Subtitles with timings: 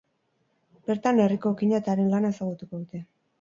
[0.91, 3.05] Bertan, herriko okina eta haren lana ezagutuko dute.